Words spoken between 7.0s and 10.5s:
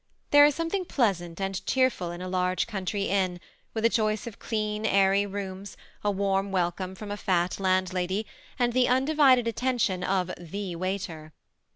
a fat landlady, and the undivided attentions of the 18* 298